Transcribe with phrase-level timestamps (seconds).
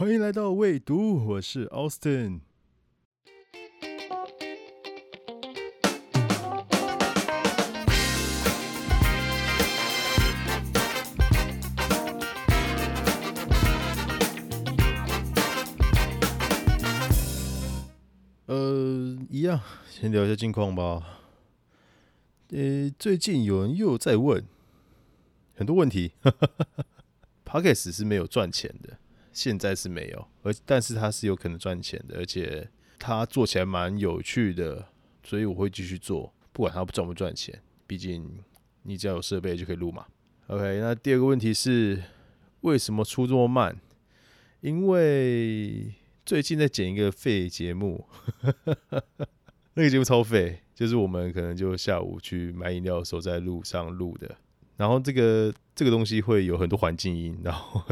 [0.00, 2.40] 欢迎来到未读，我是 Austin。
[18.46, 19.60] 呃，一样，
[19.90, 21.20] 先聊一下近况吧。
[22.48, 24.42] 呃，最近有人又在问
[25.54, 26.12] 很多问题。
[27.44, 28.96] Pockets 是没有赚钱的，
[29.32, 34.86] 现在是没有，而但是它是有可能赚钱的，而且它做起来蛮有趣的，
[35.22, 37.60] 所以我会继续做，不管它赚不赚钱。
[37.86, 38.42] 毕竟
[38.82, 40.06] 你只要有设备就可以录嘛。
[40.46, 42.02] OK，那第二个问题是
[42.60, 43.80] 为什么出这么慢？
[44.60, 45.94] 因为
[46.24, 48.06] 最近在剪一个废节目，
[49.74, 50.60] 那个节目超废。
[50.72, 54.34] 就是我们可能就下午去买饮料的时候在路上录的，
[54.78, 57.84] 然后这个这个东西会有很多环境音，然后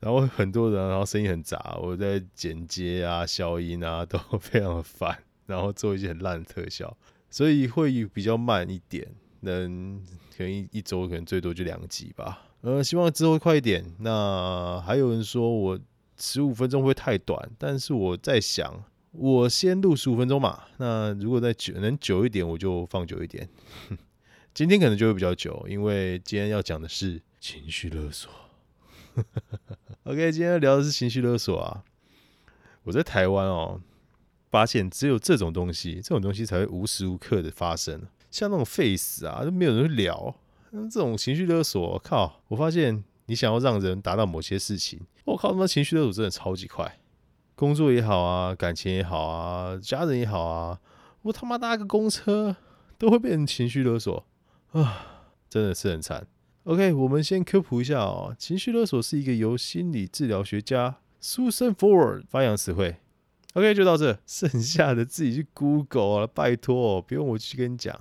[0.00, 6.96] 然后很多人，然后声音很杂，我在剪接啊、消音啊都 非常的烦，然后做一些很烂的特效，
[7.30, 9.06] 所以会比较慢一点，
[9.40, 10.00] 能
[10.36, 13.84] 可能一一周可能最多就两集吧，呃，希望之后快一点。
[14.00, 15.78] 那还有人说我
[16.16, 18.84] 十五分钟会太短，但是我在想。
[19.10, 23.48] 我先录十五分钟嘛，那如果再久能久一点，我就放久一点。
[24.52, 28.30] 今天可能就会比较久，因为今天要讲的是情绪勒索。
[30.04, 31.84] OK，今天聊的是情绪勒索啊。
[32.84, 33.80] 我在台湾哦，
[34.50, 38.02] 发现只有这种东西，这种东西才会无时无刻的发生。
[38.30, 40.34] 像那种 face 啊，都没有人聊。
[40.70, 42.42] 那这种情绪勒索，靠！
[42.48, 46.98] 我发现你想要让人达到某些事情，我靠，他妈情绪勒索真的超级快。
[47.54, 50.78] 工作也好啊，感情也好啊，家人也好啊，
[51.22, 52.56] 我他妈搭个公车
[52.96, 54.24] 都会变成情绪勒索
[54.72, 56.26] 啊，真的是很惨。
[56.68, 62.96] OK，我们先科普一下哦，情绪勒索是一个由心理治疗学家 Susan Forward 发扬词汇。
[63.54, 67.98] OK，就到这，剩下的自己去 Google 啊，拜托，不用我去跟你讲。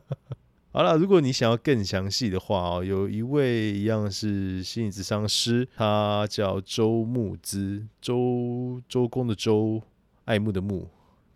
[0.72, 9.82] 好了，如果你想要更详细的话哦，有一位一样是心理咨商师，他叫周木之，周周公的周，
[10.24, 10.88] 爱慕的慕，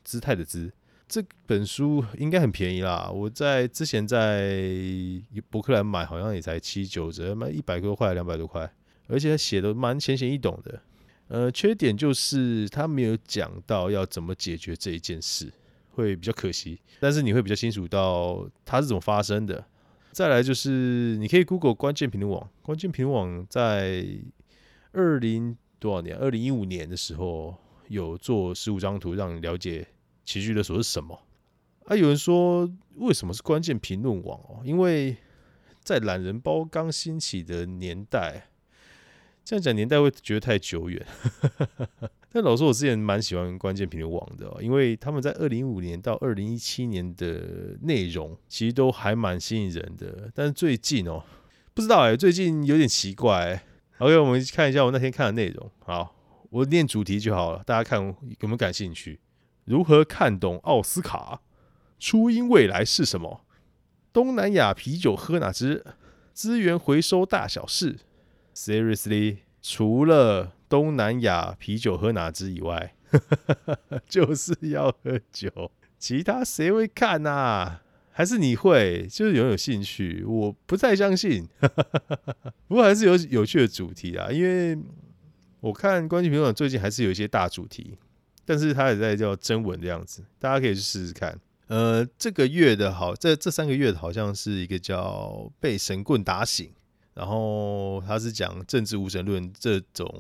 [0.02, 0.72] 姿态的姿。
[1.12, 4.58] 这本书应该很便宜啦，我在之前在
[5.50, 8.72] 博客来买，好像也才七九折，卖一百多块，两百多块，
[9.08, 10.80] 而且他写的蛮浅显易懂的。
[11.28, 15.52] 呃，缺点就是他没有讲到要怎么解决这一件事。
[15.94, 19.62] 会比较可惜，但是你会比较清楚到它是怎么发生的。
[20.10, 24.02] 再来就是你可以 Google 关键评论网，关键评论网在
[24.92, 26.16] 二零多少年？
[26.16, 27.54] 二零一五年的时候
[27.88, 29.86] 有做十五张图，让你了解
[30.24, 31.22] 情绪勒索是什么。
[31.86, 34.62] 啊，有人说为什么是关键评论网哦？
[34.64, 35.16] 因为
[35.82, 38.48] 在懒人包刚兴起的年代。
[39.44, 41.04] 这样讲年代会觉得太久远，
[42.30, 50.30] 但老实说，我之前蛮喜欢关键评论网的，因为他们在二零一五年到二零一七年的内容其实都还蛮吸引人的。
[50.32, 51.24] 但是最近哦，
[51.74, 53.60] 不知道哎，最近有点奇怪。
[53.98, 55.68] OK，我们看一下我那天看的内容。
[55.80, 56.14] 好，
[56.50, 59.18] 我念主题就好了，大家看有没有感兴趣？
[59.64, 61.40] 如何看懂奥斯卡？
[61.98, 63.44] 初音未来是什么？
[64.12, 65.84] 东南亚啤酒喝哪支？
[66.32, 67.98] 资源回收大小事
[68.54, 72.94] ？Seriously，除了东南亚啤酒喝哪支以外，
[74.08, 77.80] 就是要喝酒，其他谁会看呐？
[78.10, 79.06] 还是你会？
[79.08, 80.24] 就是有有兴趣？
[80.26, 81.46] 我不太相信，
[82.66, 84.30] 不过还是有有趣的主题啊。
[84.30, 84.76] 因为
[85.60, 87.96] 我看关键评论最近还是有一些大主题，
[88.44, 91.38] 但是他也在叫真文的样子，大家可以去试试看。
[91.68, 96.70] 呃，这个月的好，这这三个月的好像是一个叫被神棍打醒。
[97.14, 100.10] 然后他是讲政治无神论这种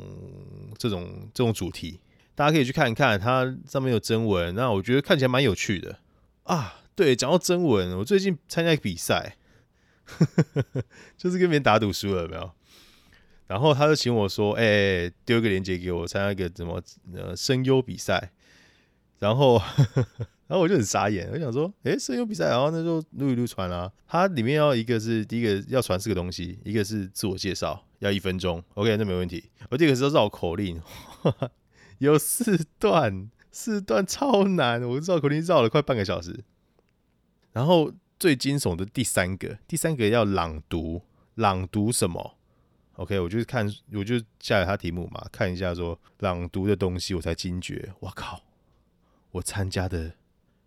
[0.76, 1.98] 这种这种主题，
[2.34, 5.98] 大家可以去看一看，它上面有征文，那我觉得看起来蛮有趣的
[6.42, 6.82] 啊。
[6.94, 9.38] 对，讲到征文，我最近参加比赛，
[11.16, 12.50] 就是跟别人打赌输了，有没有？
[13.52, 16.82] 然后他就请我说，哎，丢一个链接给我参加一个什么
[17.14, 18.32] 呃声优比赛，
[19.18, 19.60] 然后。
[20.48, 23.90] 然后我就很傻眼，我想说，哎，声优比赛，然后那就录一录传啊。
[24.06, 29.48] 它里面要一个是第一个要传四个东西，一个是自我介绍，要一分钟，OK，那没问题。
[29.70, 30.78] 而第二个是绕口令，
[32.00, 36.44] 有四段，四段超难，我绕口令绕了快半个小时。
[37.52, 41.00] 然后最惊悚的第三个，第三个要朗读，
[41.36, 42.36] 朗读什么
[43.02, 48.42] ？OK，我就是看，我就下载他题目嘛，看一下说朗读的东西，我才惊觉，我靠，
[49.32, 50.14] 我参加的。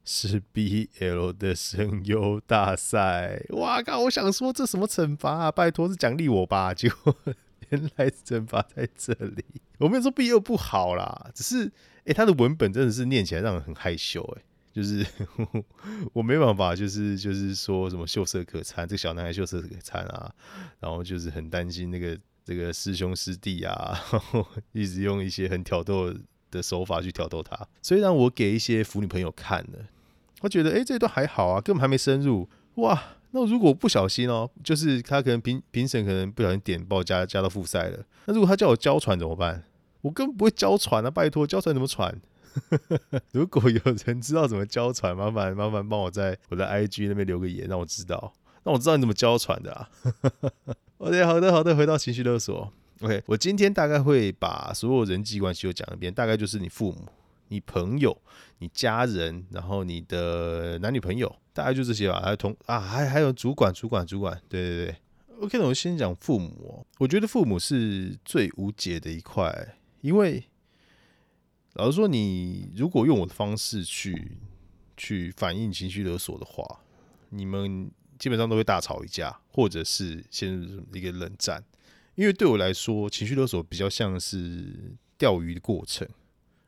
[0.08, 4.02] 是 BL 的声优大赛，哇靠！
[4.02, 5.52] 我想说这什么惩罚啊？
[5.52, 6.76] 拜托是奖励我吧？
[6.76, 7.18] 结果
[7.70, 9.44] 原来惩罚在这里。
[9.80, 11.72] 我没有说 B L 不好啦，只是
[12.06, 14.44] 哎，他的文本真的是念起来让人很害羞哎，
[14.76, 15.06] 就是
[16.12, 20.30] 我没办法，就是就是说什么秀色可餐，这个小男孩秀色可餐啊，
[20.82, 23.98] 然后就是很担心那个这个师兄师弟啊，
[24.74, 26.14] 一直用一些很挑逗
[26.52, 27.58] 的手法去挑逗他。
[27.82, 29.80] 虽然我给一些腐女朋友看了，
[30.42, 33.02] 我觉得哎这段还好啊，根本还没深入哇。
[33.32, 38.06] 那如果不小心哦，就是他可能评评审可能不小心点爆加加到复赛了。
[38.26, 39.64] 那如果他叫我交传怎么办？
[40.02, 41.10] 我根本不会交传啊！
[41.10, 42.16] 拜托，交传怎么传？
[43.32, 49.90] 如果有人知道怎么交传，麻烦麻烦帮我在我的 IG 那边留个言，让我知道，让我知道你怎么交传的啊。
[50.98, 52.72] OK， 好的好的，回到情绪勒索。
[53.02, 57.08] OK，我今天大概会把所有人际关系都讲一遍，大概就是你父母。
[57.50, 58.20] 你朋友、
[58.58, 62.20] 你家人，然后你的男女朋友，大概就这些吧。
[62.20, 64.96] 还有同啊，还还有主管、主管、主管，对对对。
[65.42, 66.84] OK，那我先讲父母。
[66.98, 70.44] 我觉得父母是最无解的一块，因为
[71.76, 74.38] 老实说，你如果用我的方式去
[74.96, 76.82] 去反映情绪勒索的话，
[77.30, 81.64] 你们基本上都会大吵一架，或者是陷入一个冷战。
[82.16, 86.08] 因为对我来说，情绪勒索比较像是钓鱼的过程。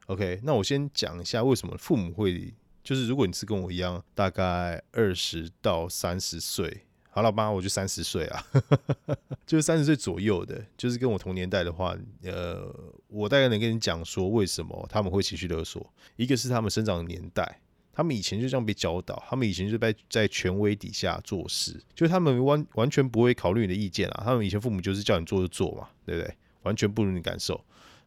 [0.08, 2.54] OK，那我先讲一下为什么父母会，
[2.84, 6.86] 就是如果你是跟我一样，大概二十到三十岁，
[7.18, 8.46] 好了吧，我就三十岁啊，
[9.44, 12.72] 就是三十岁左右的，就是跟我同年代的话，呃，
[13.08, 15.84] 我大概能跟你讲说为什么他们会情绪勒索。
[16.16, 17.60] 一个是他们生长的年代，
[17.92, 26.32] 他们以前就这样被教导，他们以前就在在权威底下做事，就是他们完完全不会考虑你的意见啊，他们以前父母就是叫你做就做嘛，对不对？
[26.62, 27.56] 完全不如你感受。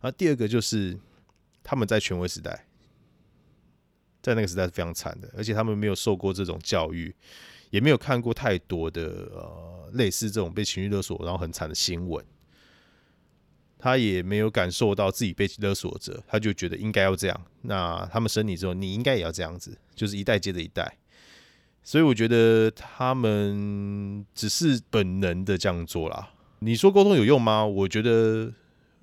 [0.00, 0.96] 然后第二个就是。
[1.62, 2.66] 他们在权威时代，
[4.22, 7.14] 在那个时代是非常惨的，而且他们没有受过这种教育，
[7.70, 9.02] 也没有看过太多的
[9.32, 12.24] 呃类似这种被情绪勒索然后很惨的新闻，
[13.78, 17.40] 他也没有感受到自己被勒索着，他就觉得应该要这样。
[17.62, 20.98] 那他们生你之后，你应该也要这样子，就是一代接着一代。
[21.82, 26.34] 所以我觉得他们只是本能的这样做啦。
[26.58, 27.64] 你说沟通有用吗？
[27.64, 28.52] 我觉得。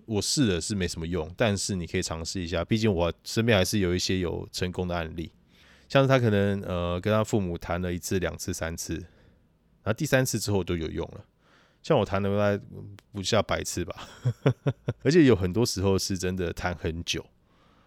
[0.07, 5.29] 我试了是没什么用，但是你可以尝试一下，毕竟我身边还是有一些有成功的案例，
[5.87, 11.25] 像是他可能呃跟他父母谈了一次、两次、三次，然后第三次之后都有用了。
[11.81, 12.63] 像我谈了大概
[13.11, 14.07] 不下百次吧，
[15.03, 17.25] 而且有很多时候是真的谈很久，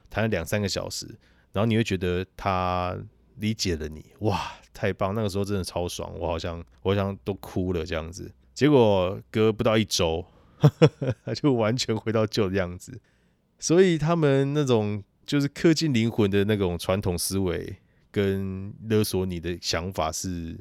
[0.09, 1.07] 谈了两三个小时，
[1.53, 2.97] 然后你会觉得他
[3.37, 5.15] 理解了你，哇，太棒！
[5.15, 8.33] 那个时候真的超爽，我好像我好像都哭了这样子。
[8.55, 10.25] 结果隔不到一周。
[11.25, 13.01] 他就完全回到旧的样子，
[13.59, 17.79] 所以他们那种就是刻进灵魂的那种传统思维
[18.11, 20.59] 跟勒索你的想法是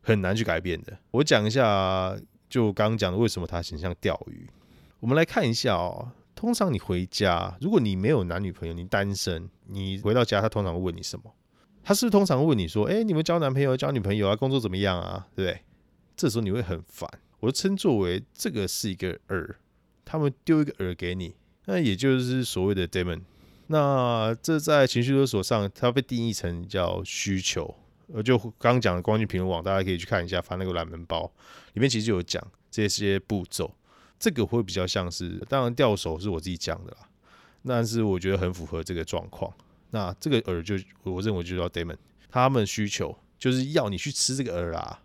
[0.00, 0.96] 很难去改变的。
[1.10, 2.16] 我讲一下，
[2.48, 4.48] 就刚刚讲的为什么他很像钓鱼。
[5.00, 11.34] 我们来看一下哦，通常你回家，如果你没有男女朋友，你单身，你回到家，他通常会问你什么？
[11.84, 14.36] 他是是通常问你说：“哎，你们交男朋友、交女朋友啊？
[14.36, 15.26] 工作怎么样啊？
[15.34, 15.60] 对不对？”
[16.16, 17.08] 这时候你会很烦。
[17.40, 19.54] 我称作为这个是一个饵，
[20.04, 21.34] 他们丢一个饵给你，
[21.64, 23.22] 那也就是所谓的 demon。
[23.68, 27.74] 那这在情绪勒索上，它被定义成叫需求。
[28.12, 31.30] 呃，就刚讲的光讯评论网，大家可以去看一下，发那个懒门包
[31.74, 33.72] 里面其实有讲这些步骤。
[34.18, 37.08] 这个会比较像是，当然钓手是我自己讲的啦，
[37.64, 39.52] 但是我觉得很符合这个状况。
[39.90, 41.96] 那这个饵就我认为就叫 demon，
[42.30, 45.02] 他们需求就是要你去吃这个饵啊。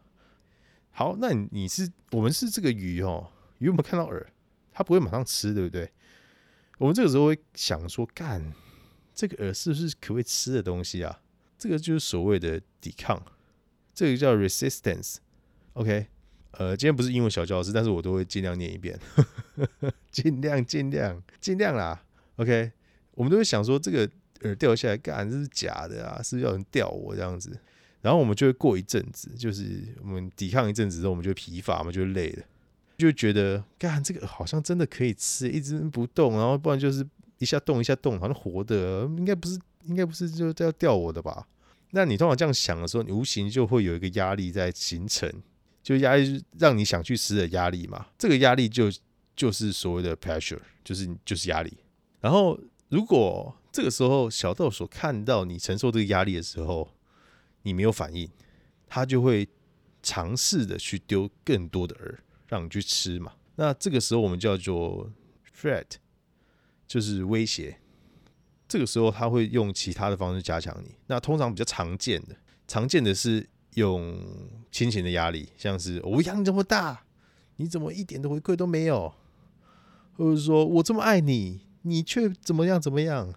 [0.91, 3.27] 好，那你是我们是这个鱼哦，
[3.60, 4.25] 鱼有没有看到饵？
[4.72, 5.91] 它不会马上吃，对不对？
[6.77, 8.53] 我们这个时候会想说，干
[9.13, 11.22] 这个饵是不是可以吃的东西啊？
[11.58, 13.24] 这个就是所谓的抵抗，
[13.94, 15.18] 这个叫 resistance。
[15.74, 16.08] OK，
[16.51, 19.00] 呃，今天不是英文小教室，但是我都会尽量念一遍，
[20.12, 22.03] 尽量尽量尽量啦。
[22.36, 22.72] OK，
[23.12, 24.08] 我们都会想说，这个
[24.42, 26.22] 饵掉下来，干这是假的啊？
[26.22, 27.58] 是不是要人钓我这样子？
[28.01, 32.44] 然后我们就会过一阵子，就是我们抵抗一阵子之后，我们就疲乏嘛，就累了，
[32.97, 37.05] 就觉得干这个好像真的可以吃，一直不动，然后不然就是
[37.39, 41.47] 一下动一下动，好像活的，应该不是，应该不是就要钓我的吧？
[41.91, 45.31] 那你通常这样想的时候，你无形就会有一个压力在形成，
[45.83, 48.07] 就压力让你想去吃的压力嘛。
[48.17, 48.91] 这个压力就
[49.35, 51.71] 就是所谓的 pressure，就是就是压力。
[52.21, 52.59] 然后
[52.89, 56.89] 如果这个时候小豆所看到你承受这个压力的时候，
[57.63, 58.29] 你没有反应，
[58.88, 59.47] 他就会
[60.01, 62.15] 尝试的去丢更多的饵
[62.53, 63.33] 让你去吃嘛。
[63.55, 65.12] 那这个时候我们叫做
[65.60, 65.88] threat，
[66.88, 67.79] 就是威胁。
[68.67, 70.95] 这个时候他会用其他的方式加强你。
[71.07, 72.36] 那通常比较常见的，
[72.67, 74.19] 常见的是用
[74.72, 77.03] 亲情的压力，像是我养你这么大，
[77.55, 79.12] 你怎么一点的回馈都没有？
[80.15, 83.33] 或者说我这么爱你，你却怎么样怎么样，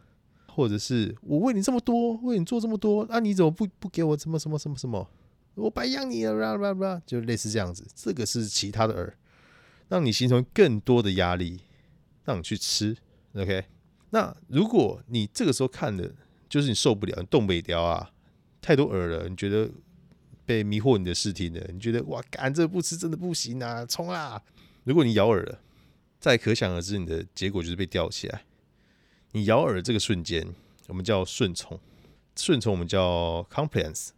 [0.49, 5.08] 或者是我为你这么多，为你做这么多，那你怎么不不给我什么什么什么什么？
[5.56, 7.86] 我白养你了，啦啦啦，就类似这样子。
[7.94, 9.12] 这个是其他的饵，
[9.88, 11.62] 让你形成更多的压力，
[12.25, 12.96] 让你去吃。
[13.34, 13.64] OK，
[14.10, 16.14] 那如果你这个时候看的，
[16.48, 18.10] 就是你受不了，你动不了啊，
[18.60, 19.70] 太多饵了，你觉得
[20.44, 24.42] 被迷惑你的视听了，你觉得哇，干这不吃真的不行啊，冲啦！
[24.84, 25.60] 如果你咬饵了，
[26.20, 28.44] 再可想而知，你的结果就是被吊起来。
[29.32, 30.46] 你咬饵这个瞬间，
[30.88, 31.80] 我们叫顺从，
[32.36, 34.10] 顺从我们叫 compliance。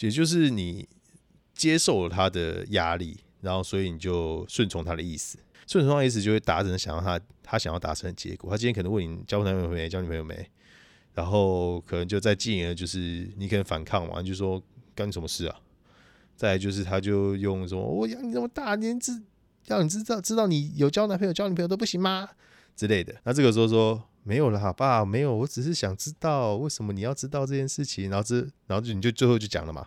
[0.00, 0.88] 也就是你
[1.54, 8.50] 接受了他的压力，然后所以你就顺从他的意思，顺从他的意思就会达成想要他他想要达成的结果。
[8.50, 10.50] 他今天可能问你交男朋友没，交女朋友没，
[11.14, 14.62] 然后可能就再进而就是你可能反抗嘛，就说
[14.94, 15.60] 干你什么事啊？
[16.36, 19.22] 再来就是他就用什么我养你这么大年纪，
[19.66, 22.28] 要你知道知道你有交男朋友交女朋友都不行吗
[22.74, 23.14] 之类的。
[23.24, 24.02] 那这个时候说。
[24.26, 29.86] 没有了，爸，没有，我只是想知道为什么你要知道这件事情，然后这，然后就你就最后就讲了嘛。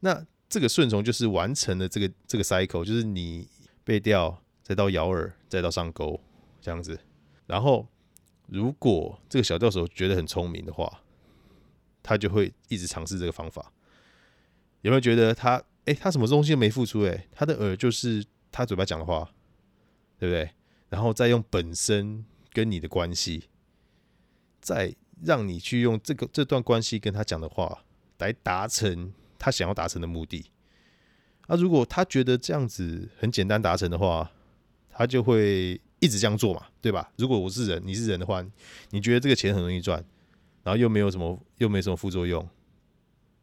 [0.00, 3.46] 那这个顺从就是完成了这个这个 cycle，就是你
[3.84, 6.18] 被钓，再到咬饵，再到上钩
[6.62, 6.98] 这样子。
[7.46, 7.86] 然后
[8.46, 11.02] 如果这个小钓手觉得很聪明的话，
[12.02, 13.70] 他就会一直尝试这个方法。
[14.80, 19.30] 有没有觉得他，哎，他什么东西都没付出，哎，他的饵就是他嘴巴讲的话，
[20.18, 20.50] 对不对？
[20.88, 23.50] 然后再用本身跟你的关系。
[24.60, 27.84] 再让你去用这个这段关系跟他讲的话
[28.18, 30.50] 来达成他想要达成的目的。
[31.46, 34.30] 那如果他觉得这样子很简单达成的话，
[34.90, 37.10] 他就会一直这样做嘛，对吧？
[37.16, 38.44] 如果我是人，你是人的话，
[38.90, 40.04] 你觉得这个钱很容易赚，
[40.62, 42.46] 然后又没有什么又没什么副作用，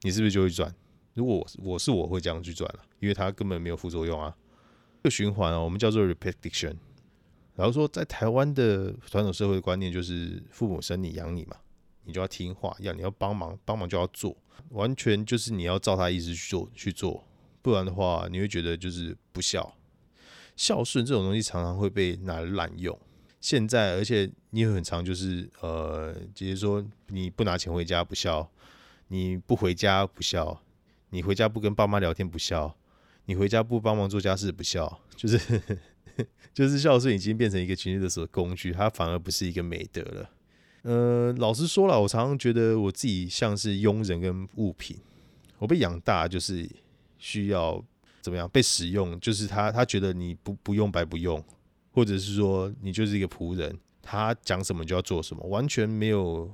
[0.01, 0.73] 你是不是就会赚？
[1.13, 4.35] 如果我是我会这样去赚了，因为他根本没有副作用啊。
[4.97, 6.75] 这个循环啊，我们叫做 repetition。
[7.55, 11.55] 然后说，在台湾的传统社会的观念就是父母生你养你嘛，
[12.03, 14.35] 你就要听话，要你要帮忙，帮忙就要做，
[14.71, 17.25] 完全就是你要照他意思去做去做，
[17.61, 19.73] 不然的话你会觉得就是不孝。
[20.57, 22.97] 孝顺这种东西常常会被拿来滥用。
[23.39, 28.49] 现在，而且你也很常就是呃，直接说你不拿钱回家不孝，
[29.07, 30.61] 你不回家不孝，
[31.11, 32.75] 你回家不跟爸妈聊天不孝，
[33.25, 35.39] 你回家不帮忙做家事不孝，就是。
[36.53, 40.29] 就是孝顺已经变成一个情绪的所工具，它反而不是一个美德了。
[40.83, 44.95] 呃，老实说了，我常常觉得我自己像是佣人跟物品。
[45.57, 46.69] 我被养大就是
[47.17, 47.83] 需要
[48.21, 51.43] 怎么样被使用，就是他他觉得你不不用白不用，
[51.91, 56.53] 或者是说你就是一个仆人，他讲什么就要做什么，完全没有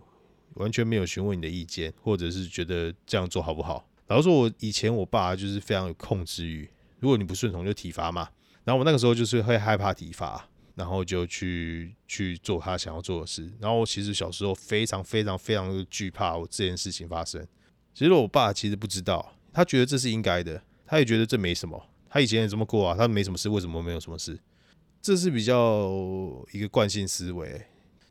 [0.54, 3.90] 完全没有询问你的意见，或者是觉得这样做好不好。
[4.08, 8.30] 老实说我以前我爸就是非常有控制欲，如果你不顺从就体罚嘛。
[8.64, 13.52] 然后我那个时候就是会害怕体罚，然后就去去做他想要做的事。
[13.60, 17.46] 然后我其实小时候非常非常非常的惧怕我这件事情发生。
[17.94, 21.88] 其实我爸其实不知道，他觉得这是应该的，他也觉得这没什么。
[22.10, 24.40] 他以前也这么过啊，他没什么事，为什么没有什么事？
[25.02, 25.90] 这是比较
[26.52, 27.66] 一个惯性思维。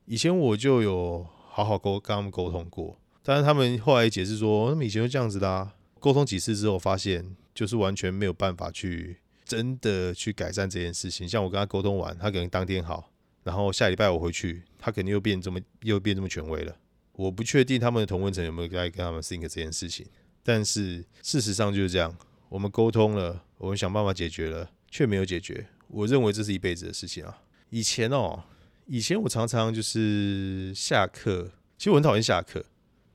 [0.07, 5.75] 以前我就有好好沟跟他们沟通过，但是他们后来解释说，他们以前就这样子的啊。
[6.01, 9.20] 沟通几次之后，发现就是完全没有办法去。
[9.51, 13.11] 真的去改善这件事情，像我跟他沟通完，他可能当天好，
[13.43, 16.77] 然后下礼拜我回去，他肯定又变这么又变这么权威了。
[17.15, 20.07] 我不确定他们的同温层有没有在跟他们 think 这件事情，
[20.45, 22.17] 但是事实上就是这样。
[22.49, 25.67] 我们沟通了，我们想办法解决了，却没有解决。
[25.89, 27.43] 我认为这是一辈子的事情啊。
[27.71, 28.45] 以前哦，
[28.87, 32.65] 以前我常常就是下课，其实我很讨厌下课，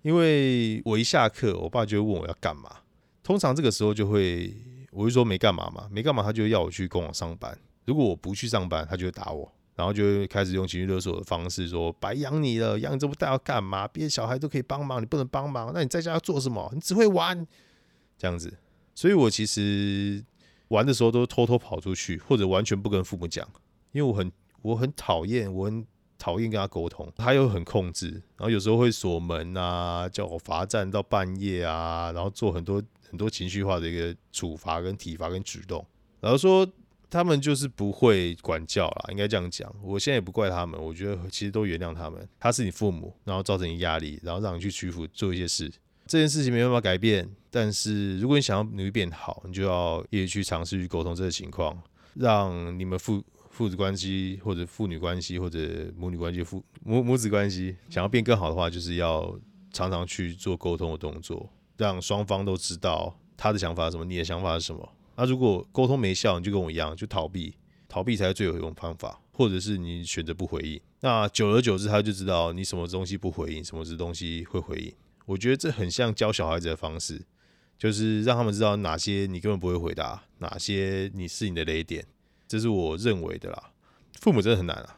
[0.01, 2.81] 因为我一下课，我爸就会问我要干嘛，
[3.23, 4.53] 通常这个时候就会。
[4.95, 7.57] 我就说没干嘛嘛，没干嘛，他就要我去工厂上班。
[7.85, 13.87] 如果我不去上班，他就会打我，然后就会开始用情绪勒索的方式说：“白养你了，养这么大要干嘛？
[13.87, 16.71] 别的小孩都可以帮忙，你不能帮忙，那你在家要做什么？
[16.73, 17.45] 你只会玩，
[18.17, 18.57] 这样子。”
[18.95, 20.23] 所以，我其实
[20.69, 23.45] 玩的时候都偷偷跑出去，或者完全不跟父母讲，
[23.91, 25.85] 因为我很我很讨厌，我很
[26.17, 27.11] 讨厌跟他沟通。
[27.15, 32.81] 他又很控制，然后有时候会锁门啊，叫我罚站到半夜啊，然后做很多。
[33.07, 35.85] 很多情绪化的一个处罚跟体罚跟举动，
[36.19, 36.67] 然后说
[37.09, 39.73] 他们就是不会管教啦，应该这样讲。
[39.81, 42.27] 我现在也不怪他们，我觉得其实都原谅他们。
[42.37, 45.71] 他是你父母，然后造成你压力，然后让你去屈服做一些事，
[46.07, 47.29] 这件事情没办法改变。
[47.49, 51.79] 但是如果你想要努力变好，你就要一直去尝试去沟通这个情况，
[52.15, 53.23] 让你们父
[53.55, 59.39] 父子关系或者父女关系或者母女关系父母母子关系想要变更好的话，就是要
[59.71, 61.49] 常常去做沟通的动作。
[61.77, 64.91] 让双方都知道他的想法是什么，你的想法是什么。
[65.15, 67.53] 那如果沟通没效，你就跟我一样，就逃避，
[67.87, 69.21] 逃避才是最有用的方法。
[69.31, 70.79] 或者是你选择不回应。
[71.01, 74.93] 那久而久之，他就知道你什么东西不回应，什么东西会回应。
[75.25, 77.21] 我觉得这很像教小孩子的方式，
[77.77, 82.05] 就是让他们知道哪些你根本不会回答，哪些你是你的雷点。
[82.47, 83.71] 这是我认为的啦。
[84.19, 84.97] 父母真的很难啊。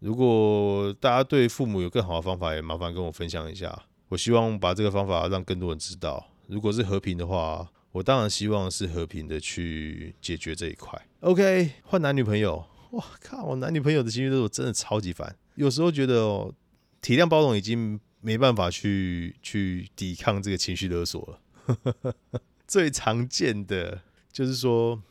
[0.00, 3.84] 如果大家对父母有更好的方法，也麻烦跟我分享一下。
[4.08, 6.28] 我希望把这个方法让更多人知道。
[6.46, 11.08] 如果是和平的话，我当然希望是和平的去解决这一块。
[11.20, 13.42] OK，换男女朋友，哇靠！
[13.42, 15.34] 我男女朋友的情绪勒索真的超级烦。
[15.54, 16.54] 有时候觉得哦，
[17.00, 22.14] 体谅包容已经没办法去去抵抗这个情绪勒索了。
[22.68, 25.02] 最常见的就是说，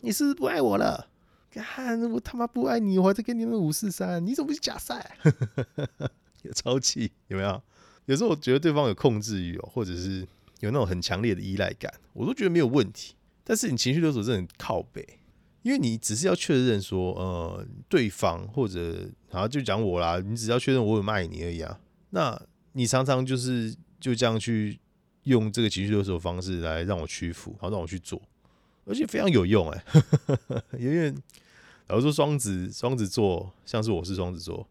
[0.00, 1.08] 你是不是不爱我了？
[1.50, 5.16] 看我他妈不爱你，我还在跟你们五四三，你怎么不去假赛？
[6.42, 7.60] 有超气有没有？
[8.06, 10.20] 有时候我觉得对方有控制欲哦，或者是
[10.60, 13.14] 有那种很强烈的依赖感，我都觉得没有问题。
[13.42, 15.18] 但是你情绪勒索真的很靠背，
[15.62, 21.80] 因为你只是要确认说，呃，对方或者然后就讲我啦，你只要确认我有爱你而已啊。
[22.10, 22.40] 那
[22.72, 24.78] 你常常就是就这样去
[25.24, 28.20] 用这个情绪勒索方式来让我屈服，然后让我去做。
[28.88, 29.84] 而且非常有用哎，
[30.78, 34.66] 因为假如说双子双子座像是我是双子座，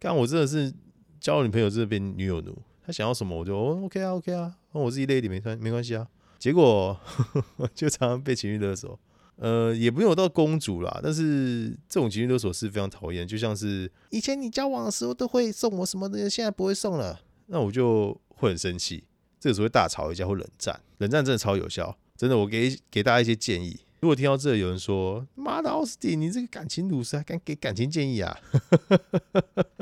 [0.00, 0.72] 看我真的是
[1.20, 6.06] 交了女朋友这边女友奴，他想要什么我就 OK 啊 OK 啊，那我自己累一点没关没关系啊。
[6.38, 6.98] 结果
[7.74, 8.98] 就常常被情绪勒索，
[9.36, 19.04] 呃，也不用到公主啦，但是这种情绪勒索是非常讨厌，就像是以前你交往的时候都会送我什么的，现在不会送了，那我就会很生气，
[19.38, 21.96] 这个时候会大吵一架或冷战，冷战真的超有效。
[22.22, 23.80] 真的，我给给大家一些建议。
[23.98, 28.38] 如果听到这有人说：“妈的，奥斯汀，你这个感情鲁蛇还敢给感情建议啊？”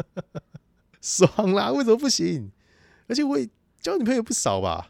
[1.02, 1.70] 爽啦！
[1.70, 2.50] 为什么不行？
[3.09, 3.47] 而且我也
[3.78, 4.88] 交女朋友不少吧，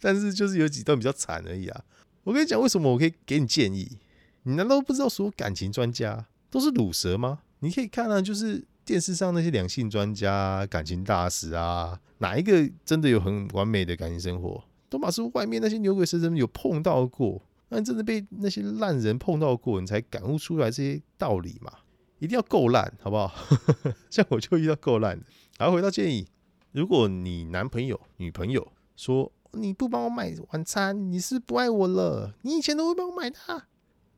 [0.00, 1.84] 但是就是有几段比较惨而已啊。
[2.24, 3.96] 我跟你讲，为什么我可以给你建议？
[4.42, 7.42] 你难道不知道所有感情专家都是鲁蛇吗？
[7.60, 14.64] 你可以看啊，就是电视上那些两性专家、感情大师啊，哪一个真的有很完美的感情生活？
[14.88, 21.72] 都马是外面那些牛鬼蛇神有碰到过，那真的被那些烂人碰到过，你才感悟出来这些道理嘛？
[22.18, 23.32] 一定要够烂，好不好？
[24.08, 25.26] 像我就遇到够烂的。
[25.58, 26.26] 好，回到建议，
[26.72, 32.34] 如果你男朋友、女朋友说你不帮我买晚餐，你是不爱我了？
[32.42, 33.36] 你以前都会帮我买的。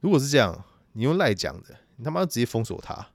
[0.01, 3.09] 如果是这样，你用赖讲的，你 他妈直接封锁他，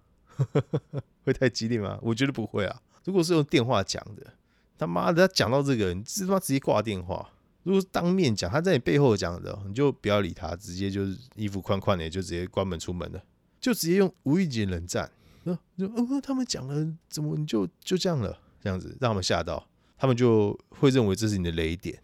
[1.24, 1.98] 会太激烈吗？
[2.02, 2.82] 我觉得不会啊。
[3.06, 4.34] 如果是用电话讲的，
[4.78, 7.30] 他妈的，他讲到这个，你他妈直接挂电话。
[7.63, 13.23] 如果当面讲，他在你背后讲的，你就不要理他，直接就是衣服宽宽的，就直接关门出门了，
[13.60, 15.10] 就直接用无预警冷战。
[15.45, 18.38] 就嗯，他们讲了，怎么你就就这样了？
[18.62, 22.02] 这样子让他们吓到，他们就会认为这是你的雷点，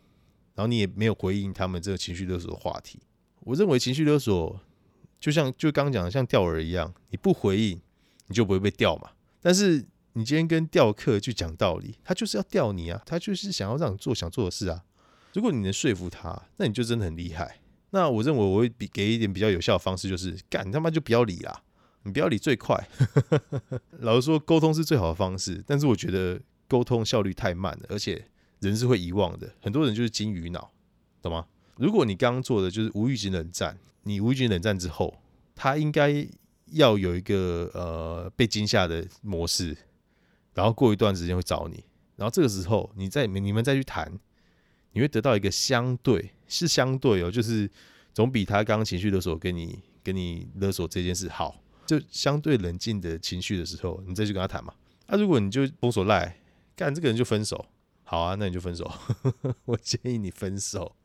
[0.56, 3.00] 然后你也没有回应他们这个情绪勒索的话题。
[3.42, 4.60] 我认为情绪勒索
[5.20, 7.80] 就像就刚讲的像钓饵一样，你不回应，
[8.28, 9.12] 你就不会被钓嘛。
[9.42, 14.84] 但是你今天跟钓客去讲道理，他就是要钓你啊，他就是想要让你做想做的事啊。
[15.34, 17.60] 如果你能说服他，那你就真的很厉害。
[17.92, 21.64] 那我认为我会比给一点比较有效的方式，就是干他妈就不要理啦，
[22.04, 22.88] 你不要理最快。
[24.00, 28.28] 老实说，沟通是最好的方式，但是我觉得沟通效率太慢了，而且
[28.60, 29.52] 人是会遗忘的。
[29.62, 30.72] 很多人就是金鱼脑，
[31.22, 31.48] 懂吗？
[31.78, 35.22] 如果你刚刚做的就是无预警冷战，你无预警冷战之后，
[35.56, 36.28] 他应该
[36.68, 39.76] 要有一个呃被惊吓的模式，
[40.54, 41.84] 然后过一段时间会找你，
[42.18, 44.20] 然后这个时候你再你们再去谈。
[44.94, 47.70] 你会得到一个相对是相对哦，就是
[48.14, 54.74] 总比他刚刚情绪勒索跟你跟你勒索这件事好，就相对冷静的情绪的时候，你再去跟他谈嘛。
[55.08, 56.40] 那如果你就封锁赖，
[56.76, 57.66] 干这个人就分手，
[58.04, 58.92] 好啊，那你就分手。
[59.66, 60.96] 我建议你分手，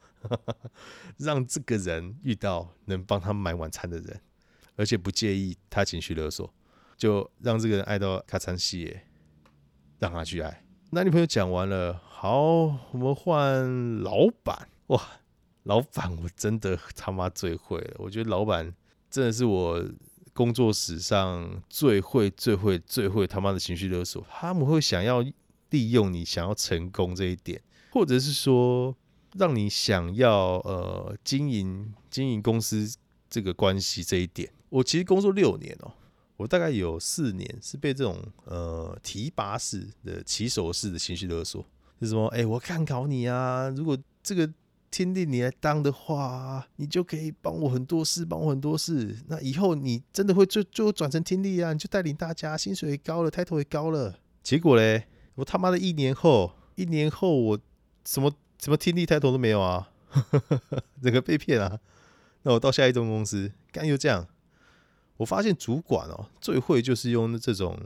[1.18, 4.20] 让这个人遇到能帮他买晚餐的人，
[4.76, 6.52] 而且不介意他情绪勒索，
[6.96, 8.98] 就让这个人爱到咔嚓西，
[9.98, 10.63] 让他去爱。
[10.94, 12.00] 男女朋友讲完了。
[12.08, 12.38] 好，
[12.92, 15.02] 我们换老板哇！
[15.64, 17.96] 老板，我真的他妈最会了。
[17.98, 18.72] 我觉得老板
[19.10, 19.84] 真的是我
[20.32, 24.24] 工作史上最会、最会、最会他妈的情绪勒索。
[24.30, 25.20] 他们会想要
[25.70, 28.96] 利用你想要成功这一点，或者是说
[29.32, 32.88] 让你想要呃经营经营公司
[33.28, 34.48] 这个关系这一点。
[34.68, 35.90] 我其实工作六年哦，
[36.36, 41.64] 我大概有四年是被这种呃提拔式的起手式的情绪勒索。
[42.00, 42.26] 是什么？
[42.28, 43.68] 哎，我看考你啊！
[43.70, 44.50] 如果这个
[44.90, 49.16] 天地你来当的话，你就可以帮我很多事，帮我很多事。
[49.28, 51.72] 那以后你真的会就就转成天地啊？
[51.72, 54.18] 你就带领大家，薪水也高了，抬头也高了。
[54.42, 55.04] 结果嘞，
[55.36, 57.58] 我他妈的一年后，一年后我
[58.04, 59.90] 什么什么天地抬头都没有啊！
[61.02, 61.78] 整个被骗啊！
[62.42, 64.26] 那我到下一中公司，干又这样，
[65.16, 67.78] 我发现主管哦，最会就是用这种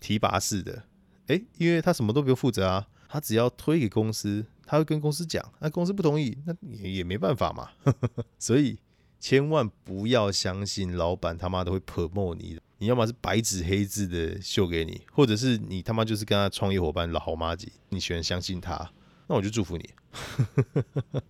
[0.00, 0.82] 提拔式的，
[1.28, 7.70] 诶，因为他什么都不用负责啊，他只要推给公司，他会跟公司讲，那公司不同意，那也也没办法嘛。
[8.38, 8.76] 所以
[9.20, 18.90] 千万不要相信老板他妈的会 promote 你的，你要么是白纸黑字的秀给你，或者是你他妈就是跟他创业伙伴老好妈鸡，你喜欢相信他，
[19.28, 19.90] 那我就祝福你。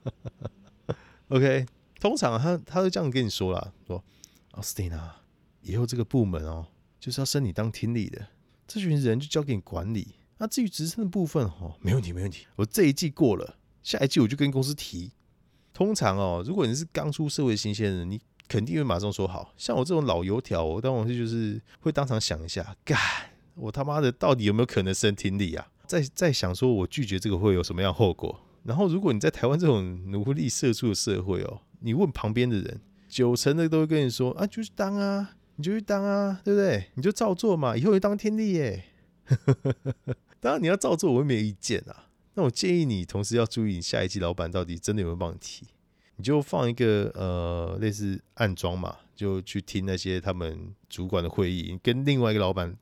[1.29, 1.67] OK，
[2.01, 4.03] 通常他他会这样跟你说啦，说。
[4.55, 5.23] 奥斯汀啊，
[5.63, 6.67] 以后这个部门哦，
[7.01, 8.29] 就是要升你当经理的，
[8.67, 10.15] 这群人就交给你管理。
[10.39, 12.47] 那至于职称的部分哦，没问题，没问题。
[12.57, 15.13] 我这一季过了，下一季我就跟公司提。
[15.73, 19.53] 通常哦，如果你是刚出社会新鲜人，你肯定会马上说好。
[19.57, 22.97] 像我这种老油条，我当然是就是会当场想一下，干，
[23.55, 25.69] 我他妈的到底有没有可能升经理啊？
[25.87, 28.41] 在在想说我拒绝这个会有什么样后果？
[28.63, 32.81] 然后如果你在台湾这种奴隶社畜的社会哦，你问旁边的人。
[33.15, 36.91] 九成的都会跟你说啊，就去当啊，你就去当啊，对不对？
[36.95, 38.87] 你就照做嘛，以后就当天地耶。
[40.43, 42.09] 当然你要照做，我也没有意见啊。
[42.35, 45.65] 那我建议你同时要注意，你下一季老板到底真的有没有帮你提？
[46.17, 52.77] 你就放一个呃类似暗装嘛，就去听那些他们主管的会议，跟另外一个老板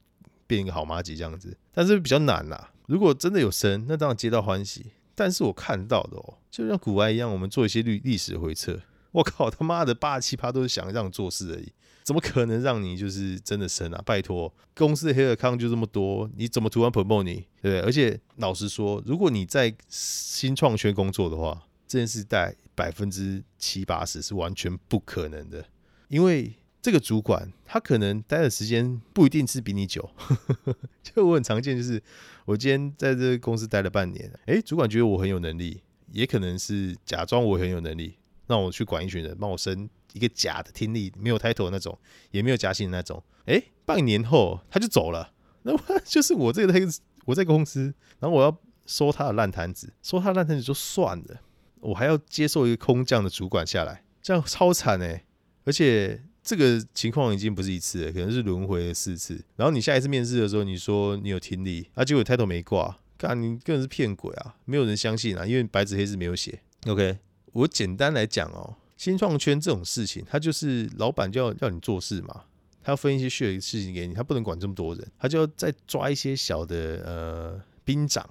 [0.47, 1.55] 变一个好妈吉这样子。
[1.75, 2.73] 但是比较难啦。
[2.87, 4.87] 如果真的有升，那当然皆大欢喜。
[5.15, 8.81] 但是我看到的哦，就像古埃一样，我们做一些历历史回测。
[9.13, 11.73] 我靠他妈的八七趴都是想让做事而已，
[12.03, 14.03] 怎么可能让你就是真的升啊？
[14.05, 17.47] 拜托，公司的黑尔康就这么多，你怎么突然 promote 你？
[17.61, 17.81] 对不对？
[17.81, 25.67] 而且老实说，如果你在新创圈工作的话，这件事带百分之七八十是完全不可能的，
[26.09, 30.11] 因为这个主管他可能待的时间不一定是比你久。
[31.03, 32.03] 就我很常见，就是
[32.47, 38.15] 我今天在这个公司待了半年，诶，主管觉得我很有能力，也可能是假装我很有能力。
[38.47, 41.99] 让我去管一群人，帮我升一个假的听力，没有 title 那种，
[42.31, 43.23] 也没有加薪的那种。
[43.47, 46.93] 哎，半年后他就走了，那 就是我这个那个
[47.25, 51.41] 我在公司，然后我要收他的烂摊子，收他烂摊子就算了，
[51.81, 55.25] 我还要接受一个空降的主管下来，这样超惨哎！
[55.65, 59.43] 而且这个情况已经不是一次了，可能是轮回了四次。
[59.57, 64.57] 然后你下一次面试的时候，你说你有听力，啊，结果 title 没挂，干你更是骗鬼啊！
[64.65, 66.61] 没有人相信啊，因为白纸黑字没有写。
[66.87, 67.19] OK。
[67.53, 72.45] 我简单来讲哦，新创圈这种事情，他就是老板就要要你做事嘛，
[72.83, 78.29] 他要分一些血的事情给你，他不能管这么多人，他就要再抓一些小的呃 兵长，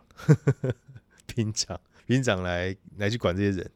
[1.27, 3.71] 兵长兵长来来去管这些人，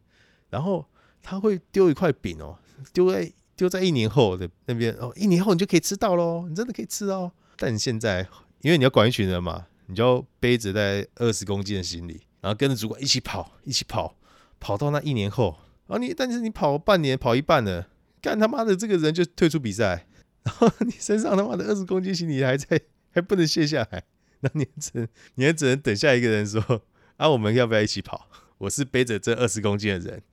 [0.50, 0.86] 然后
[1.22, 2.58] 他会丢一块饼哦，
[2.92, 7.32] 丢在丢在一年后的那边哦，一年后你就可以吃到喽，你真的可以吃哦。
[7.58, 8.28] 但你现在
[8.62, 14.18] 因为你要管一群人嘛，你就要背着在二十公斤的行李，然后跟着主管一起跑，一起跑。
[14.60, 17.90] 跑到那一年后，啊你，但是你跑半年跑一半了，
[18.22, 20.08] 干他妈的这个人就退出比赛，
[20.44, 24.04] 然后 你身上他妈的二十公斤行李还在，还不能卸下来，
[24.42, 26.82] 那你只你还只能等下一个人说，
[27.18, 28.28] 啊我们要不要一起跑？
[28.58, 30.24] 我是背着这二十公斤的人，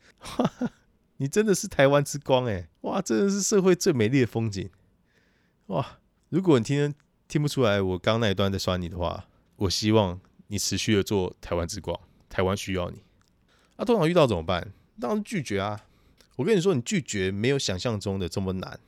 [1.18, 4.70] 你真的是台湾之光哎，哇，真的是社会最美丽的风景，
[5.66, 5.98] 哇！
[6.28, 6.94] 如果你听
[7.28, 13.02] 听不出来我刚那一段在酸你的话，我希望你持续的做台湾之光，台湾需要你。
[13.82, 14.72] 他通常遇到怎么办？
[15.00, 15.84] 当然拒绝啊！
[16.36, 18.78] 我跟你说，你拒绝没有想象中的这么难，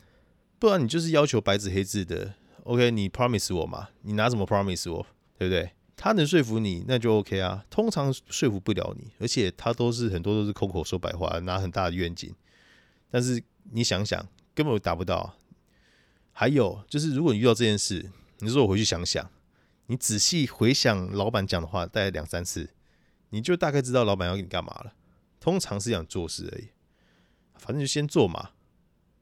[0.61, 2.35] 不然你就是要求白纸黑字的。
[2.63, 3.89] OK，你 promise 我嘛？
[4.03, 5.05] 你拿什么 promise 我？
[5.37, 5.73] 对不对？
[5.97, 7.65] 他能说服你，那就 OK 啊。
[7.69, 12.33] 通常说服不了你，而且他都是很多都是空口说白话，拿很大的愿景。
[13.11, 15.35] 但是你想想，根本达不到。
[16.31, 19.29] 还有就是，如果你遇到这件事，你说我回去想想，
[19.87, 22.71] 你仔细回想老板讲的话，大概两三次。
[23.35, 24.95] 你就大概知道老板要给你干嘛了，
[25.41, 26.69] 通常是想做事而已，
[27.57, 28.51] 反正就先做嘛，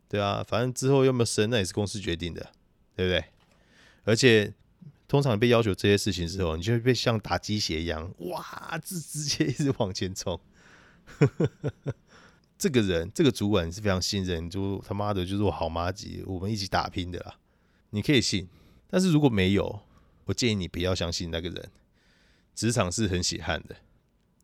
[0.06, 2.52] 对啊，反正之后要没有升，那也是公司决定的，
[2.94, 3.24] 对不对？
[4.04, 4.52] 而且
[5.08, 10.38] 通常被要求这些事情之后，你就会被像打鸡血一样，哇，直直接一直往前冲。
[12.58, 17.36] 这个人，这个主管是非常信任，就他妈的，就是我好妈级，我们一起打拼的啦，
[17.90, 18.46] 你可以信。
[18.88, 19.80] 但是如果没有，
[20.26, 21.70] 我建议你不要相信那个人，
[22.54, 23.74] 职场是很血汗的。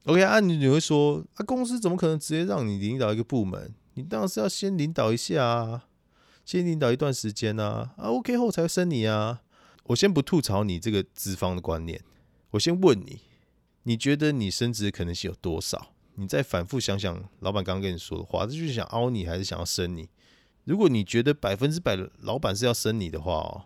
[0.08, 3.74] OK 啊，你你会说啊，公司怎么可能直接让你领导一个部门？
[3.92, 5.84] 你当然是要先领导一下啊，
[6.46, 9.42] 先领导一段时间啊，啊 OK 后才升你啊。
[9.84, 12.02] 我先不吐槽你这个资方的观念，
[12.52, 13.20] 我先问你，
[13.82, 15.88] 你觉得你升职的可能性有多少？
[16.14, 20.08] 你再反复想想，老板刚刚跟你说的话，这就是想凹你还是想要升你？
[20.64, 23.64] 如果你觉得百分之百老板是要升你的话哦，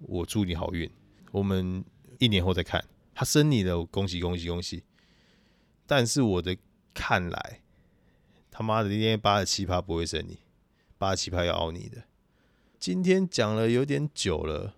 [0.00, 0.90] 我祝你好运。
[1.32, 1.84] 我们
[2.18, 2.82] 一年后再看，
[3.14, 4.84] 他升你了，恭喜恭喜恭喜！
[5.90, 6.56] 但是我的
[6.94, 7.62] 看来，
[8.48, 10.38] 他妈的，今天八十七趴不会升你，
[10.98, 12.04] 八十七趴要凹你的。
[12.78, 14.72] 今天讲了有点久了，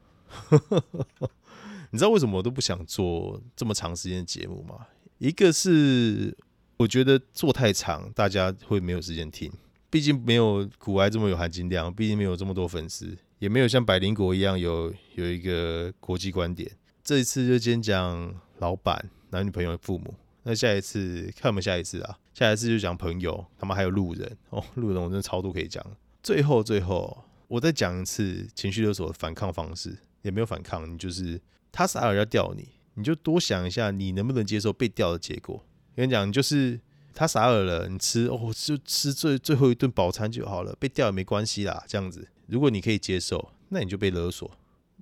[1.93, 4.87] 你知道为什么我都不想做这么长时间的节目吗？
[5.19, 6.35] 一个是
[6.79, 9.53] 我觉得做太长，大家会没有时间听，
[9.91, 16.73] 毕竟没有古埃这么有含金量，毕竟没有这么多粉丝，也没有像百灵国一样有有一个国际观点。
[17.05, 20.15] 这一次就先讲老板、男女朋友、父母。
[20.45, 25.85] 那下一次看我们下一次啊，下一次就讲朋友，他们还有路人哦，路人我真的超多可以讲。
[26.23, 35.65] 最后最后，我再讲一次情绪勒索的反抗方式，也没有反抗，你就是他傻了要钓你，你就多想一下，你能不能接受被钓的结果？
[35.95, 36.81] 跟你讲，就是
[37.15, 42.27] 他傻耳了，你吃哦，就吃最最后一顿饱餐就好了，被钓也没关系啦，这样子。
[42.47, 44.51] 如果你可以接受，那你就被勒索。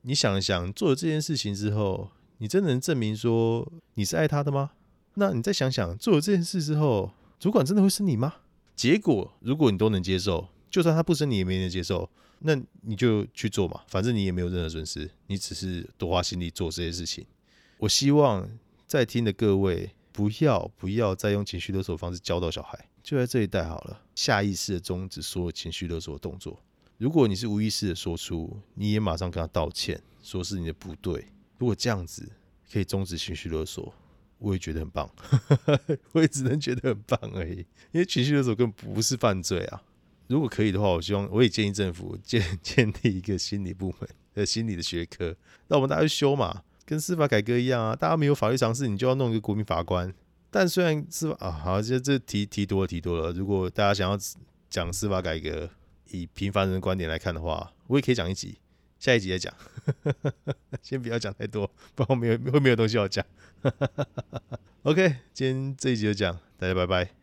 [0.02, 4.72] 你想一想，做了这件事情之后，你真的能证明说你是爱他的吗？
[5.14, 8.36] 那你再想想，做了这件事之后，主管真的会生你吗？
[8.76, 17.26] 结果如果你都能接受，就算他不生你也没人接受，那你就去做嘛，反正你也没有任何损失，你只是多花心力做这些事情。
[17.78, 18.48] 我希望
[18.86, 26.58] 在听的各位不要不要再用情绪勒索方式教导小孩，就在这一代好了，下意识的终止所有情绪勒索的动作。
[26.96, 31.26] 如果你是无意识的说出，你也马上跟他道歉，说是你的不对。
[31.58, 32.30] 如果这样子
[32.72, 33.92] 可以终止情绪勒索。
[34.40, 35.08] 我也觉得很棒，
[36.12, 37.58] 我也只能觉得很棒而已。
[37.92, 39.82] 因为情绪勒索根本不是犯罪啊！
[40.26, 45.36] 如果可以的话，我希望我也建议政府建 建立一个心理部门的心理的学科，
[45.68, 47.94] 让我们大家去修嘛，跟司法改革一样啊。
[47.94, 50.12] 大家没有法律常识，你就要弄一个国民法官。
[50.50, 53.32] 但虽然司法啊，好，这这提提多了提多了。
[53.32, 54.18] 如果大家想要
[54.68, 55.68] 讲司法改革，
[56.10, 58.58] 以平凡人的观点来看的话，我也可以讲一集，
[59.00, 59.52] 下一集再讲。
[60.80, 63.24] 先不要讲太多，不然我没有会没有东西要讲。
[64.84, 67.19] OK，今天这一集就讲，大家拜拜。